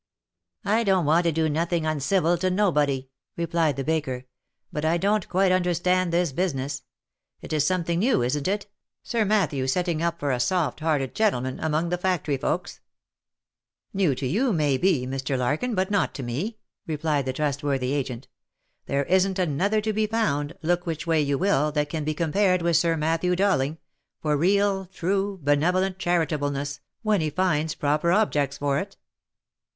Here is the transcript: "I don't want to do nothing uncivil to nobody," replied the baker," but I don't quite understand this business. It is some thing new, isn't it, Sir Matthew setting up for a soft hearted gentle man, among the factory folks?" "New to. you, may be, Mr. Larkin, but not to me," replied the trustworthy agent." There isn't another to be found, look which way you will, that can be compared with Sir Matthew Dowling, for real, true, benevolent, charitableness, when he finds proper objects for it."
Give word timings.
"I 0.65 0.83
don't 0.83 1.05
want 1.05 1.25
to 1.25 1.31
do 1.31 1.47
nothing 1.47 1.85
uncivil 1.85 2.35
to 2.39 2.49
nobody," 2.49 3.07
replied 3.37 3.75
the 3.75 3.83
baker," 3.83 4.25
but 4.73 4.83
I 4.83 4.97
don't 4.97 5.29
quite 5.29 5.51
understand 5.51 6.11
this 6.11 6.31
business. 6.31 6.81
It 7.43 7.53
is 7.53 7.67
some 7.67 7.83
thing 7.83 7.99
new, 7.99 8.23
isn't 8.23 8.47
it, 8.47 8.65
Sir 9.03 9.25
Matthew 9.25 9.67
setting 9.67 10.01
up 10.01 10.19
for 10.19 10.31
a 10.31 10.39
soft 10.39 10.79
hearted 10.79 11.13
gentle 11.13 11.41
man, 11.41 11.59
among 11.59 11.89
the 11.89 11.99
factory 11.99 12.37
folks?" 12.37 12.79
"New 13.93 14.15
to. 14.15 14.25
you, 14.25 14.51
may 14.51 14.75
be, 14.75 15.05
Mr. 15.05 15.37
Larkin, 15.37 15.75
but 15.75 15.91
not 15.91 16.15
to 16.15 16.23
me," 16.23 16.57
replied 16.87 17.25
the 17.27 17.33
trustworthy 17.33 17.93
agent." 17.93 18.27
There 18.87 19.05
isn't 19.05 19.37
another 19.37 19.81
to 19.81 19.93
be 19.93 20.07
found, 20.07 20.53
look 20.63 20.87
which 20.87 21.05
way 21.05 21.21
you 21.21 21.37
will, 21.37 21.71
that 21.73 21.89
can 21.89 22.03
be 22.03 22.15
compared 22.15 22.63
with 22.63 22.75
Sir 22.75 22.97
Matthew 22.97 23.35
Dowling, 23.35 23.77
for 24.19 24.35
real, 24.35 24.87
true, 24.87 25.37
benevolent, 25.43 25.99
charitableness, 25.99 26.79
when 27.03 27.21
he 27.21 27.29
finds 27.29 27.75
proper 27.75 28.11
objects 28.11 28.57
for 28.57 28.79
it." 28.79 28.97